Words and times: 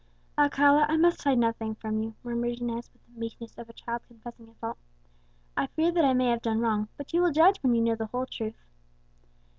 "Alcala, 0.35 0.87
I 0.89 0.97
must 0.97 1.23
hide 1.23 1.37
nothing 1.37 1.75
from 1.75 2.01
you," 2.01 2.15
murmured 2.23 2.59
Inez, 2.59 2.89
with 2.91 3.05
the 3.05 3.19
meekness 3.19 3.55
of 3.59 3.69
a 3.69 3.73
child 3.73 4.01
confessing 4.07 4.49
a 4.49 4.53
fault. 4.55 4.79
"I 5.55 5.67
fear 5.67 5.91
that 5.91 6.03
I 6.03 6.15
may 6.15 6.29
have 6.29 6.41
done 6.41 6.59
wrong, 6.59 6.87
but 6.97 7.13
you 7.13 7.21
will 7.21 7.31
judge 7.31 7.61
when 7.61 7.75
you 7.75 7.81
know 7.81 7.93
the 7.95 8.07
whole 8.07 8.25
truth. 8.25 8.59